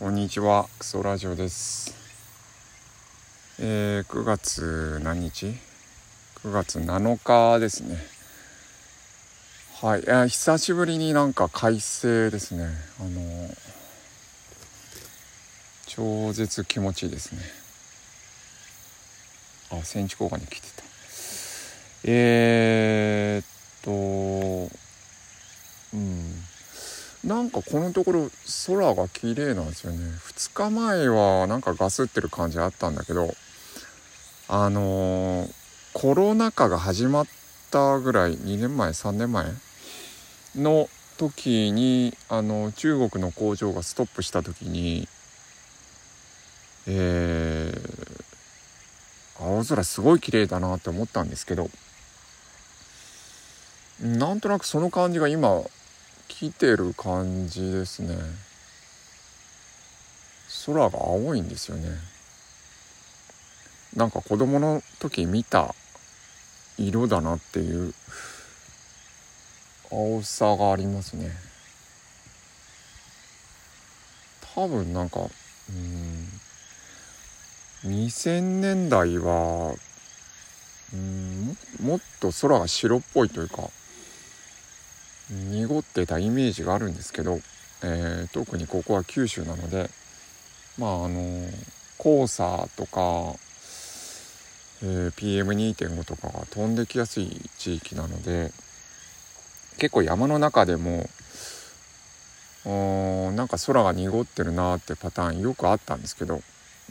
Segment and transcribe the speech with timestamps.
[0.00, 1.94] こんにちは、クソラジオです。
[3.58, 5.54] えー、9月何日
[6.42, 7.98] ?9 月7日ですね。
[9.82, 12.70] はい、え、久しぶりになんか快晴ですね。
[12.98, 13.56] あのー、
[15.86, 17.42] 超絶気持ちいいですね。
[19.70, 20.82] あ、センチ効果に来てた。
[22.04, 24.74] えー、っと、
[27.24, 28.30] なんかこのところ
[28.66, 29.98] 空が綺麗なんですよね。
[29.98, 33.34] 2日前はなんかガスってる感じあったんだけど
[34.48, 35.52] あのー、
[35.92, 37.26] コロナ禍が始まっ
[37.70, 39.46] たぐらい2年前3年前
[40.56, 40.88] の
[41.18, 45.06] 時にあの中国の工場がストップした時に
[46.86, 51.68] えー、青空すごい綺麗だなって思ったんですけど
[54.00, 55.62] なんとなくその感じが今
[56.40, 58.16] 来てる感じですね。
[60.64, 61.90] 空が青いんですよね。
[63.94, 65.74] なんか子供の時見た
[66.78, 67.92] 色だなっていう
[69.92, 71.30] 青さがありますね。
[74.54, 76.40] 多分なんかうん
[77.84, 79.74] 2000年代は
[80.94, 83.68] うんもっと空が白っぽいというか
[85.30, 87.40] 濁ってたイメージがあるんですけど、
[87.82, 89.90] えー、特にここは九州なので
[90.78, 91.46] まああの
[91.98, 93.36] 黄砂とか、
[94.82, 98.50] えー、PM2.5 とかが飛んできやすい地域なので
[99.78, 101.08] 結構山の中でも
[102.64, 106.42] なんか空が濁ってるなってパターンよくあったんですけど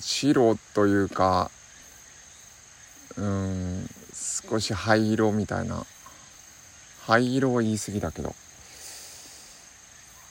[0.00, 1.50] 白というか
[3.16, 5.86] うん少し灰色みたいな
[7.06, 8.34] 灰色は言い過ぎだけど。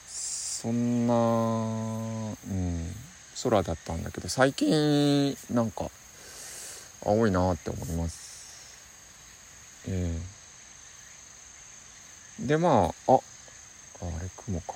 [0.08, 2.94] そんなうん。
[3.42, 5.90] 空だったんだけど最近なんか
[7.04, 8.64] 青いなって思います。
[9.88, 10.18] え
[12.40, 12.42] え。
[12.42, 13.18] ー、でまあああ
[14.22, 14.74] れ雲か。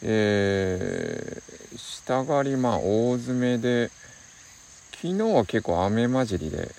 [0.00, 3.90] えー、下がりまあ大詰めで
[4.92, 6.70] 昨日は結構雨混じりで、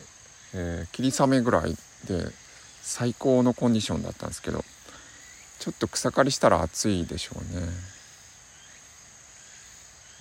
[0.55, 1.75] えー、霧雨ぐらい
[2.07, 2.25] で
[2.81, 4.63] 最高のコンディションだったんですけど
[5.59, 7.67] ちょっと草刈りしたら暑いでしょうね。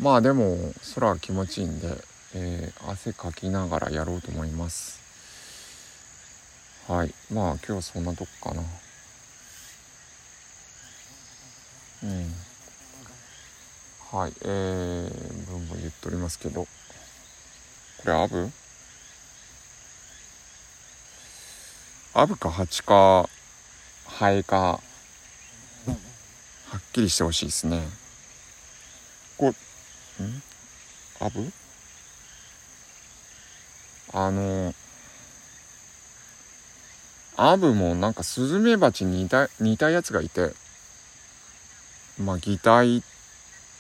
[0.01, 0.57] まあでも
[0.95, 1.89] 空が気持ちいいんで、
[2.35, 5.01] えー、汗かきながらやろうと思います。
[6.87, 7.15] はい。
[7.33, 8.63] まあ今日はそんなとこかな。
[12.05, 12.35] うん。
[14.13, 14.33] はい。
[14.43, 16.69] えー、ブンブン言っておりますけどこ
[18.07, 18.51] れアブ？
[22.15, 23.29] アブかハチか
[24.07, 24.81] ハエかは
[26.77, 27.83] っきりしてほしいですね。
[29.37, 29.55] こん？
[31.21, 31.53] アブ？
[34.13, 34.75] あの
[37.37, 40.53] アブもなんかスズメバチに似た似たやつがいて
[42.19, 43.03] まあ擬態っ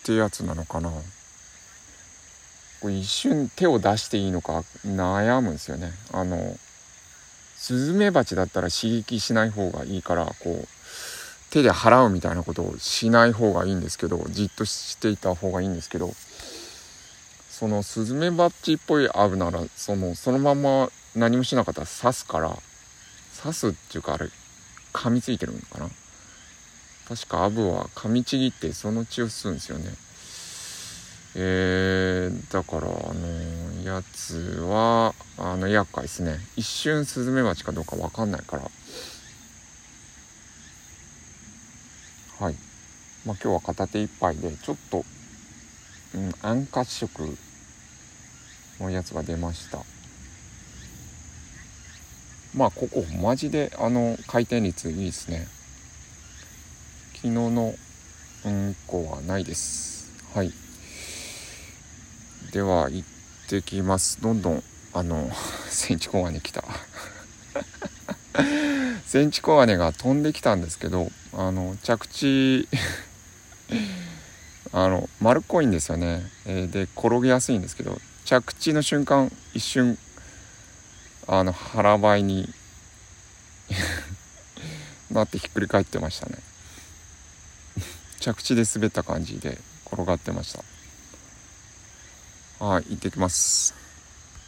[0.04, 0.92] てやつなのかな。
[2.80, 5.90] これ一瞬手を出していいのか悩むんですよね。
[6.12, 6.56] あの
[7.68, 10.68] スズメバチだったら刺激しない方がいいからこう
[11.50, 16.10] 手で払うみたいなことをしない方がいいんですけどじっとしていた方がいいんですけど
[17.50, 22.56] そのスズメバチっぽいアブならそのそのまま何もしなかったら刺すから
[23.42, 24.30] 刺すっていうかあれ
[24.94, 25.90] 噛みついてるのかな？
[27.06, 29.90] 確かアブは噛みちぎってその血を吸うんですよね。
[31.36, 36.38] えー、だからあのやつはあの厄介ですね。
[36.56, 38.62] 一瞬スズメバチかどうか分かんないから。
[42.38, 42.54] はい。
[43.26, 45.04] まあ今日は片手一杯でちょっと、
[46.15, 47.37] うん、暗褐色
[48.78, 49.78] のやつが出ました。
[52.55, 55.49] まあここマジであの回転率いいですね。
[57.15, 57.75] 昨日の
[58.44, 60.12] うんこはないです。
[60.34, 60.52] はい。
[62.52, 63.05] では行
[63.48, 64.20] ってきます。
[64.20, 64.62] どんどん
[64.92, 65.30] あの
[65.70, 66.62] センチコガネ来た。
[69.06, 72.68] センチコガネが飛んできたんですけどあの着地
[74.70, 79.96] あの丸っこいんですよね、えー、で転げやすいんですけど着地の瞬間一瞬
[81.26, 82.52] あの腹ばいに
[85.10, 86.36] なってひっくり返ってましたね。
[88.20, 90.62] 着地で滑った感じで転がってました。
[92.58, 93.88] はい行ってきます。